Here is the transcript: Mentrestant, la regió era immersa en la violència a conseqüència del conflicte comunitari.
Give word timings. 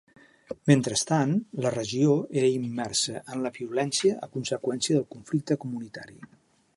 Mentrestant, 0.69 1.33
la 1.65 1.71
regió 1.75 2.15
era 2.41 2.49
immersa 2.53 3.21
en 3.35 3.45
la 3.45 3.53
violència 3.59 4.15
a 4.29 4.33
conseqüència 4.39 4.97
del 4.99 5.09
conflicte 5.17 5.63
comunitari. 5.67 6.19